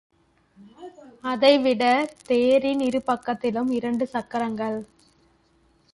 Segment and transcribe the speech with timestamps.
[1.31, 1.83] அதை விட
[2.27, 4.79] தேரின் இருபக்கத்திலும் இரண்டு சக்கரங்கள்.